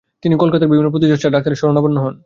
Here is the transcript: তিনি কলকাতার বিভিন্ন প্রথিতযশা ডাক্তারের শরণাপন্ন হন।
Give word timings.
তিনি 0.23 0.35
কলকাতার 0.37 0.67
বিভিন্ন 0.67 0.89
প্রথিতযশা 0.91 1.29
ডাক্তারের 1.29 1.59
শরণাপন্ন 1.61 1.97
হন। 2.03 2.15